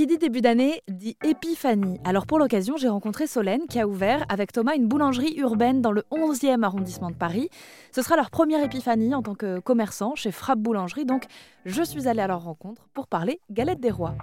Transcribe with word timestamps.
Qui 0.00 0.06
dit 0.06 0.16
début 0.16 0.40
d'année 0.40 0.80
dit 0.88 1.18
épiphanie. 1.22 2.00
Alors 2.04 2.24
pour 2.26 2.38
l'occasion, 2.38 2.78
j'ai 2.78 2.88
rencontré 2.88 3.26
Solène 3.26 3.66
qui 3.68 3.78
a 3.78 3.86
ouvert 3.86 4.24
avec 4.30 4.50
Thomas 4.50 4.74
une 4.74 4.86
boulangerie 4.86 5.34
urbaine 5.36 5.82
dans 5.82 5.92
le 5.92 6.04
11e 6.10 6.62
arrondissement 6.62 7.10
de 7.10 7.16
Paris. 7.16 7.50
Ce 7.94 8.00
sera 8.00 8.16
leur 8.16 8.30
première 8.30 8.64
épiphanie 8.64 9.14
en 9.14 9.20
tant 9.20 9.34
que 9.34 9.58
commerçant 9.58 10.14
chez 10.14 10.32
Frappe 10.32 10.60
Boulangerie, 10.60 11.04
donc 11.04 11.26
je 11.66 11.82
suis 11.82 12.08
allée 12.08 12.22
à 12.22 12.28
leur 12.28 12.44
rencontre 12.44 12.88
pour 12.94 13.08
parler 13.08 13.42
galette 13.50 13.80
des 13.80 13.90
rois. 13.90 14.14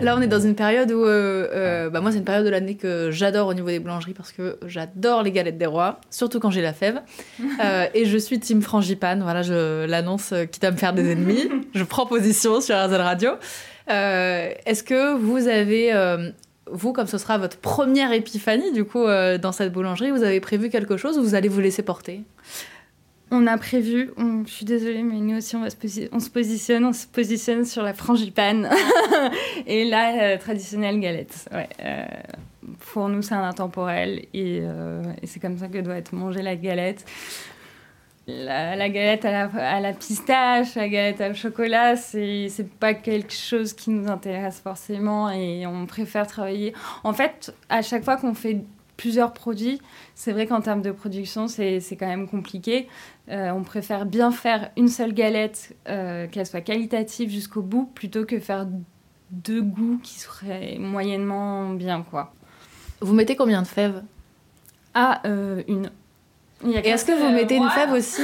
Là, 0.00 0.16
on 0.16 0.20
est 0.20 0.26
dans 0.26 0.40
une 0.40 0.54
période 0.54 0.90
où, 0.90 1.04
euh, 1.04 1.48
euh, 1.52 1.90
bah 1.90 2.00
moi, 2.00 2.10
c'est 2.10 2.18
une 2.18 2.24
période 2.24 2.44
de 2.44 2.50
l'année 2.50 2.74
que 2.76 3.10
j'adore 3.10 3.46
au 3.46 3.54
niveau 3.54 3.68
des 3.68 3.78
boulangeries 3.78 4.14
parce 4.14 4.32
que 4.32 4.58
j'adore 4.66 5.22
les 5.22 5.30
galettes 5.30 5.58
des 5.58 5.66
rois, 5.66 6.00
surtout 6.10 6.40
quand 6.40 6.50
j'ai 6.50 6.62
la 6.62 6.72
fève. 6.72 7.00
Euh, 7.62 7.86
et 7.94 8.06
je 8.06 8.18
suis 8.18 8.40
team 8.40 8.60
frangipane. 8.62 9.22
Voilà, 9.22 9.42
je 9.42 9.84
l'annonce, 9.84 10.34
quitte 10.50 10.64
à 10.64 10.70
me 10.70 10.76
faire 10.76 10.92
des 10.92 11.12
ennemis. 11.12 11.48
je 11.74 11.84
prends 11.84 12.06
position 12.06 12.60
sur 12.60 12.74
RZL 12.76 13.00
Radio. 13.00 13.30
Est-ce 13.88 14.82
que 14.82 15.14
vous 15.14 15.46
avez, 15.48 15.92
vous, 16.66 16.92
comme 16.92 17.06
ce 17.06 17.18
sera 17.18 17.38
votre 17.38 17.58
première 17.58 18.12
épiphanie, 18.12 18.72
du 18.72 18.84
coup, 18.84 19.04
dans 19.04 19.52
cette 19.52 19.72
boulangerie, 19.72 20.10
vous 20.10 20.24
avez 20.24 20.40
prévu 20.40 20.70
quelque 20.70 20.96
chose 20.96 21.18
ou 21.18 21.22
vous 21.22 21.34
allez 21.34 21.48
vous 21.48 21.60
laisser 21.60 21.82
porter? 21.82 22.22
On 23.32 23.46
a 23.46 23.56
prévu, 23.56 24.12
je 24.18 24.50
suis 24.50 24.66
désolée, 24.66 25.02
mais 25.02 25.16
nous 25.16 25.38
aussi 25.38 25.56
on, 25.56 25.68
se, 25.68 26.28
positionne, 26.30 26.84
on 26.84 26.92
se 26.92 27.06
positionne 27.06 27.64
sur 27.64 27.82
la 27.82 27.94
frangipane 27.94 28.68
et 29.66 29.86
la 29.86 30.12
euh, 30.22 30.38
traditionnelle 30.38 31.00
galette. 31.00 31.48
Euh, 31.80 32.04
pour 32.92 33.08
nous, 33.08 33.22
c'est 33.22 33.34
un 33.34 33.42
intemporel 33.42 34.26
euh, 34.34 35.02
et, 35.22 35.26
c'est 35.26 35.40
comme 35.40 35.56
ça 35.56 35.68
que 35.68 35.78
doit 35.78 35.96
être 35.96 36.12
mangée 36.12 36.42
la 36.42 36.56
galette. 36.56 37.06
La, 38.28 38.88
galette 38.90 39.24
à 39.24 39.80
la, 39.80 39.92
pistache, 39.94 40.74
la 40.74 40.88
galette 40.88 41.22
au 41.32 41.34
chocolat, 41.34 41.96
c'est 41.96 42.48
pas 42.78 42.92
quelque 42.92 43.32
chose 43.32 43.72
qui 43.72 43.90
nous 43.90 44.08
intéresse 44.08 44.60
forcément 44.60 45.30
et 45.30 45.66
on 45.66 45.86
préfère 45.86 46.26
travailler. 46.26 46.74
En 47.02 47.14
fait, 47.14 47.52
à 47.68 47.80
chaque 47.82 48.04
fois 48.04 48.18
qu'on 48.18 48.34
fait 48.34 48.60
plusieurs 48.96 49.32
produits, 49.32 49.80
c'est 50.14 50.32
vrai 50.32 50.46
qu'en 50.46 50.60
termes 50.60 50.82
de 50.82 50.92
production, 50.92 51.48
c'est 51.48 51.80
quand 51.98 52.06
même 52.06 52.28
compliqué. 52.28 52.88
Euh, 53.28 53.50
on 53.50 53.62
préfère 53.62 54.06
bien 54.06 54.30
faire 54.30 54.70
une 54.76 54.88
seule 54.88 55.12
galette, 55.12 55.74
euh, 55.88 56.26
qu'elle 56.28 56.46
soit 56.46 56.60
qualitative 56.60 57.30
jusqu'au 57.30 57.62
bout, 57.62 57.90
plutôt 57.94 58.24
que 58.24 58.38
faire 58.38 58.66
deux 59.30 59.62
goûts 59.62 59.98
qui 60.02 60.18
seraient 60.18 60.76
moyennement 60.78 61.70
bien, 61.70 62.02
quoi. 62.02 62.34
Vous 63.00 63.14
mettez 63.14 63.34
combien 63.34 63.62
de 63.62 63.66
fèves? 63.66 64.02
Ah, 64.94 65.22
euh, 65.26 65.62
une. 65.68 65.90
Et 66.64 66.88
est-ce 66.88 67.04
que 67.04 67.12
vous 67.12 67.30
mettez 67.30 67.56
une 67.56 67.68
fève 67.70 67.92
aussi 67.92 68.22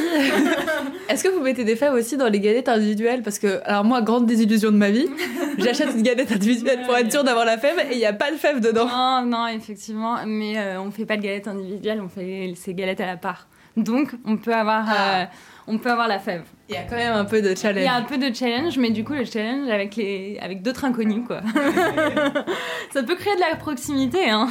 Est-ce 1.09 1.25
que 1.25 1.29
vous 1.29 1.41
mettez 1.41 1.65
des 1.65 1.77
fèves 1.77 1.95
aussi 1.95 2.17
dans 2.17 2.29
les 2.29 2.41
galettes 2.41 2.69
individuelles 2.69 3.23
Parce 3.23 3.39
que, 3.39 3.61
alors 3.65 3.85
moi, 3.85 4.01
grande 4.03 4.27
désillusion 4.27 4.71
de 4.71 4.77
ma 4.77 4.91
vie, 4.91 5.09
j'achète 5.59 5.91
une 5.95 6.03
galette 6.03 6.33
individuelle 6.33 6.83
pour 6.85 6.97
être 6.97 7.11
sûre 7.11 7.25
d'avoir 7.25 7.45
la 7.45 7.59
fève 7.59 7.79
et 7.91 7.95
il 7.95 7.99
n'y 7.99 8.07
a 8.07 8.13
pas 8.13 8.31
de 8.31 8.37
fève 8.37 8.61
dedans. 8.61 8.87
Non, 8.87 9.23
non, 9.27 9.47
effectivement, 9.49 10.17
mais 10.27 10.57
on 10.79 10.87
ne 10.87 10.91
fait 10.91 11.07
pas 11.07 11.17
de 11.17 11.23
galettes 11.23 11.49
individuelles, 11.49 12.01
on 12.01 12.09
fait 12.09 12.53
ces 12.57 12.75
galettes 12.75 13.01
à 13.01 13.07
la 13.07 13.17
part. 13.17 13.49
Donc, 13.79 14.11
on 14.25 14.37
peut 14.37 14.55
avoir, 14.55 14.85
ah. 14.89 15.21
euh, 15.21 15.25
on 15.69 15.79
peut 15.79 15.91
avoir 15.91 16.09
la 16.09 16.19
fève. 16.19 16.43
Il 16.69 16.75
y 16.75 16.79
a 16.79 16.83
quand 16.83 16.97
même 16.97 17.15
un 17.15 17.25
peu 17.25 17.41
de 17.41 17.55
challenge. 17.55 17.83
Il 17.83 17.87
y 17.87 17.89
a 17.89 17.95
un 17.95 18.03
peu 18.03 18.19
de 18.19 18.35
challenge, 18.35 18.77
mais 18.77 18.91
du 18.91 19.05
coup, 19.05 19.15
le 19.15 19.25
challenge 19.25 19.71
avec, 19.71 19.95
les, 19.97 20.37
avec 20.43 20.63
d'autres 20.63 20.85
inconnus, 20.85 21.23
quoi. 21.27 21.41
Ça 22.93 23.03
peut 23.05 23.15
créer 23.15 23.37
de 23.37 23.41
la 23.41 23.57
proximité, 23.57 24.29
hein. 24.29 24.49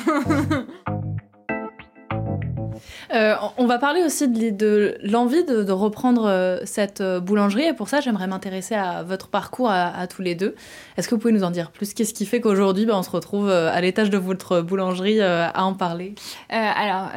Euh, 3.14 3.36
on 3.58 3.68
va 3.68 3.78
parler 3.78 4.04
aussi 4.04 4.28
de, 4.28 4.98
l'envie 5.02 5.44
de, 5.44 5.72
reprendre 5.72 6.26
euh, 6.26 6.60
cette 6.66 7.02
euh, 7.02 7.20
boulangerie 7.20 7.64
et 7.64 7.74
pour 7.74 7.88
ça 7.88 8.02
j'aimerais 8.02 8.28
m'intéresser 8.28 8.76
à 8.76 9.04
votre 9.04 9.28
parcours 9.28 9.70
à, 9.70 10.08
tous 10.08 10.22
les 10.22 10.36
deux. 10.36 10.56
Est-ce 10.98 11.08
que 11.08 11.16
vous 11.16 11.22
pouvez 11.22 11.34
nous 11.34 11.44
en 11.44 11.52
dire 11.52 11.72
plus? 11.72 11.94
Qu'est-ce 11.94 12.14
qui 12.14 12.26
fait 12.26 12.42
qu'aujourd'hui 12.42 12.86
ben, 12.86 12.96
on 12.96 13.04
se 13.04 13.10
retrouve 13.10 13.50
à 13.50 13.80
l'étage 13.82 14.10
de 14.10 14.18
votre 14.18 14.62
boulangerie 14.62 15.22
à 15.22 15.64
en 15.64 15.74
parler? 15.74 16.16
Alors 16.50 17.12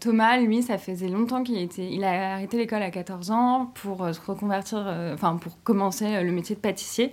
Thomas, 0.00 0.38
lui, 0.38 0.62
ça 0.62 0.78
faisait 0.78 1.08
longtemps 1.08 1.42
qu'il 1.42 1.58
était, 1.58 1.88
il 1.90 2.04
a 2.04 2.34
arrêté 2.34 2.56
l'école 2.56 2.82
à 2.82 2.90
14 2.90 3.30
ans 3.30 3.70
pour 3.74 4.08
se 4.14 4.20
reconvertir, 4.20 4.84
enfin 5.12 5.36
pour 5.36 5.62
commencer 5.62 6.22
le 6.22 6.32
métier 6.32 6.56
de 6.56 6.60
pâtissier. 6.60 7.12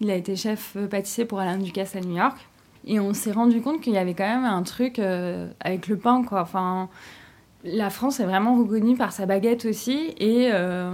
Il 0.00 0.10
a 0.10 0.14
été 0.14 0.36
chef 0.36 0.76
pâtissier 0.90 1.24
pour 1.24 1.40
Alain 1.40 1.58
Ducasse 1.58 1.96
à 1.96 2.00
New 2.00 2.16
York. 2.16 2.36
Et 2.84 2.98
on 2.98 3.14
s'est 3.14 3.32
rendu 3.32 3.60
compte 3.60 3.80
qu'il 3.80 3.92
y 3.92 3.98
avait 3.98 4.14
quand 4.14 4.26
même 4.26 4.44
un 4.44 4.62
truc 4.62 4.98
avec 4.98 5.88
le 5.88 5.96
pain, 5.96 6.22
quoi. 6.24 6.42
Enfin, 6.42 6.88
la 7.64 7.90
France 7.90 8.18
est 8.20 8.24
vraiment 8.24 8.56
reconnue 8.56 8.96
par 8.96 9.12
sa 9.12 9.26
baguette 9.26 9.66
aussi 9.66 10.14
et 10.18 10.50
euh, 10.52 10.92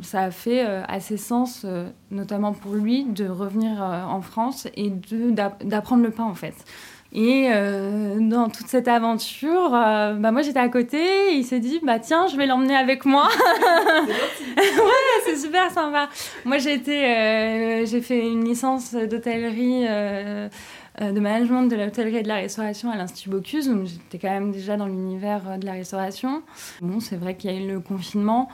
ça 0.00 0.22
a 0.22 0.30
fait 0.30 0.64
euh, 0.64 0.82
assez 0.86 1.16
sens, 1.16 1.62
euh, 1.64 1.88
notamment 2.10 2.52
pour 2.52 2.74
lui, 2.74 3.04
de 3.04 3.28
revenir 3.28 3.82
en 3.82 4.20
France 4.20 4.68
et 4.76 4.90
d'apprendre 4.90 6.02
le 6.02 6.10
pain 6.10 6.24
en 6.24 6.34
fait. 6.34 6.54
Et 7.12 7.48
dans 8.20 8.50
toute 8.50 8.68
cette 8.68 8.86
aventure, 8.86 9.70
bah 9.70 10.30
moi 10.30 10.42
j'étais 10.42 10.58
à 10.58 10.68
côté, 10.68 10.98
et 10.98 11.36
il 11.36 11.44
s'est 11.44 11.58
dit 11.58 11.80
bah 11.82 11.98
tiens 11.98 12.26
je 12.26 12.36
vais 12.36 12.46
l'emmener 12.46 12.76
avec 12.76 13.06
moi. 13.06 13.28
ouais 14.58 15.22
c'est 15.24 15.36
super 15.36 15.70
sympa. 15.70 16.10
Moi 16.44 16.58
j'ai 16.58 16.82
j'ai 17.86 18.00
fait 18.02 18.28
une 18.28 18.44
licence 18.44 18.92
d'hôtellerie 18.94 19.86
euh, 21.00 21.12
de 21.12 21.20
management 21.20 21.62
de 21.62 21.76
l'hôtellerie 21.76 22.16
et 22.16 22.22
de 22.22 22.28
la 22.28 22.36
restauration 22.36 22.90
à 22.90 22.96
l'Institut 22.96 23.30
Bocuse, 23.30 23.68
donc 23.68 23.86
j'étais 23.86 24.18
quand 24.18 24.30
même 24.30 24.50
déjà 24.50 24.76
dans 24.76 24.86
l'univers 24.86 25.42
euh, 25.48 25.56
de 25.56 25.64
la 25.64 25.72
restauration. 25.72 26.42
Bon, 26.80 26.98
c'est 26.98 27.16
vrai 27.16 27.36
qu'il 27.36 27.52
y 27.52 27.56
a 27.56 27.60
eu 27.60 27.68
le 27.68 27.78
confinement 27.78 28.48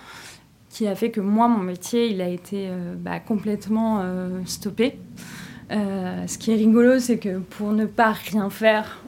qui 0.69 0.87
a 0.87 0.95
fait 0.95 1.11
que 1.11 1.21
moi, 1.21 1.49
mon 1.49 1.61
métier, 1.61 2.09
il 2.09 2.21
a 2.21 2.29
été 2.29 2.67
euh, 2.69 2.95
bah, 2.99 3.19
complètement 3.21 4.05
stoppé. 4.45 4.99
Ce 5.71 6.39
qui 6.39 6.53
est 6.53 6.57
rigolo, 6.57 6.99
c'est 6.99 7.19
que 7.19 7.39
pour 7.39 7.73
ne 7.73 7.87
pas 7.87 8.13
rien 8.13 8.51
faire, 8.51 9.03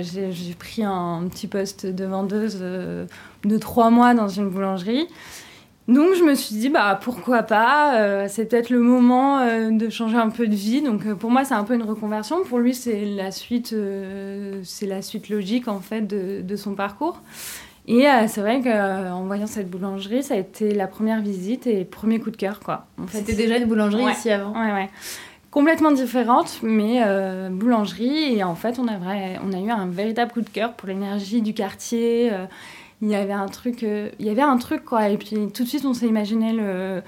j'ai 0.00 0.54
pris 0.58 0.84
un 0.84 1.24
petit 1.30 1.46
poste 1.46 1.86
de 1.86 2.04
vendeuse 2.04 2.58
de 2.58 3.58
trois 3.58 3.90
mois 3.90 4.14
dans 4.14 4.28
une 4.28 4.48
boulangerie. 4.48 5.06
Donc 5.88 6.14
je 6.14 6.22
me 6.22 6.34
suis 6.34 6.54
dit 6.54 6.68
bah 6.68 6.98
pourquoi 7.02 7.42
pas, 7.42 8.00
euh, 8.00 8.26
c'est 8.28 8.46
peut-être 8.46 8.70
le 8.70 8.78
moment 8.78 9.40
euh, 9.40 9.70
de 9.70 9.90
changer 9.90 10.16
un 10.16 10.30
peu 10.30 10.46
de 10.46 10.54
vie. 10.54 10.80
Donc 10.80 11.04
euh, 11.06 11.14
pour 11.16 11.30
moi 11.30 11.44
c'est 11.44 11.54
un 11.54 11.64
peu 11.64 11.74
une 11.74 11.82
reconversion. 11.82 12.44
Pour 12.44 12.60
lui 12.60 12.72
c'est 12.72 13.04
la 13.04 13.32
suite, 13.32 13.74
la 13.74 15.02
suite 15.02 15.28
logique 15.28 15.66
en 15.68 15.80
fait 15.80 16.02
de, 16.02 16.56
son 16.56 16.74
parcours. 16.74 17.20
Et 17.88 18.04
c'est 18.28 18.40
vrai 18.40 18.60
qu'en 18.62 19.24
voyant 19.24 19.48
cette 19.48 19.68
boulangerie, 19.68 20.22
ça 20.22 20.34
a 20.34 20.36
été 20.36 20.72
la 20.72 20.86
première 20.86 21.20
visite 21.20 21.66
et 21.66 21.84
premier 21.84 22.20
coup 22.20 22.30
de 22.30 22.36
cœur 22.36 22.60
quoi. 22.60 22.86
C'était 23.08 23.34
déjà 23.34 23.56
une 23.56 23.64
boulangerie 23.64 24.04
ici 24.12 24.30
avant. 24.30 24.52
Ouais 24.52 24.72
ouais. 24.72 24.90
Complètement 25.52 25.92
différente, 25.92 26.58
mais 26.62 27.00
boulangerie. 27.50 28.36
Et 28.36 28.42
en 28.42 28.56
fait, 28.56 28.80
on 28.80 28.88
a, 28.88 28.96
vrai, 28.96 29.38
on 29.44 29.52
a 29.52 29.60
eu 29.60 29.70
un 29.70 29.86
véritable 29.86 30.32
coup 30.32 30.40
de 30.40 30.48
cœur 30.48 30.72
pour 30.72 30.88
l'énergie 30.88 31.42
du 31.42 31.54
quartier 31.54 32.32
il 33.02 33.08
y 33.08 33.16
avait 33.16 33.32
un 33.32 33.48
truc 33.48 33.82
euh, 33.82 34.10
y 34.20 34.30
avait 34.30 34.42
un 34.42 34.56
truc 34.56 34.84
quoi. 34.84 35.08
Et 35.08 35.18
puis 35.18 35.36
tout 35.52 35.64
de 35.64 35.68
suite 35.68 35.84
on 35.84 35.92
s'est 35.92 36.06
imaginé 36.06 36.52
le 36.52 37.02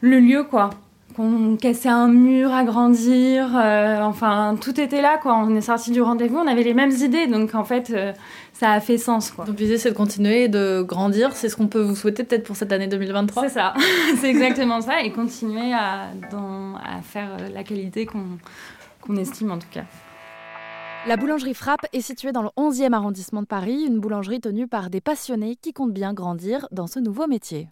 le 0.00 0.18
lieu 0.18 0.44
quoi 0.44 0.70
qu'on 1.14 1.56
cassait 1.56 1.88
un 1.88 2.08
mur 2.08 2.52
à 2.52 2.64
grandir 2.64 3.56
euh, 3.56 4.00
enfin 4.02 4.56
tout 4.60 4.80
était 4.80 5.00
là 5.00 5.18
quoi. 5.18 5.36
On 5.36 5.54
est 5.54 5.60
sorti 5.60 5.90
du 5.90 6.02
rendez-vous 6.02 6.36
on 6.36 6.46
avait 6.46 6.62
les 6.62 6.74
mêmes 6.74 6.90
idées 6.90 7.26
donc 7.26 7.54
en 7.54 7.64
fait 7.64 7.90
euh, 7.90 8.12
ça 8.52 8.72
a 8.72 8.80
fait 8.80 8.98
sens 8.98 9.30
quoi. 9.30 9.44
Donc 9.44 9.58
l'idée 9.58 9.78
c'est 9.78 9.90
de 9.90 9.96
continuer 9.96 10.48
de 10.48 10.82
grandir. 10.82 11.34
C'est 11.34 11.48
ce 11.48 11.56
qu'on 11.56 11.68
peut 11.68 11.82
vous 11.82 11.96
souhaiter 11.96 12.24
peut-être 12.24 12.44
pour 12.44 12.56
cette 12.56 12.72
année 12.72 12.86
2023 12.86 13.42
c'est 13.44 13.48
ça. 13.48 13.74
C'est 14.20 14.28
exactement 14.28 14.80
ça. 14.80 15.02
Et 15.02 15.10
continuer 15.10 15.72
à, 15.72 16.10
dans, 16.30 16.74
à 16.76 17.00
faire 17.02 17.30
la 17.52 17.64
qualité 17.64 18.06
qu'on 18.06 18.38
qu'on 19.00 19.16
estime 19.16 19.52
en 19.52 19.58
tout 19.58 19.68
cas. 19.70 19.84
La 21.06 21.18
boulangerie 21.18 21.52
Frappe 21.52 21.84
est 21.92 22.00
située 22.00 22.32
dans 22.32 22.42
le 22.42 22.48
11e 22.56 22.94
arrondissement 22.94 23.42
de 23.42 23.46
Paris, 23.46 23.84
une 23.86 24.00
boulangerie 24.00 24.40
tenue 24.40 24.66
par 24.66 24.88
des 24.88 25.02
passionnés 25.02 25.54
qui 25.56 25.74
comptent 25.74 25.92
bien 25.92 26.14
grandir 26.14 26.66
dans 26.72 26.86
ce 26.86 26.98
nouveau 26.98 27.26
métier. 27.26 27.68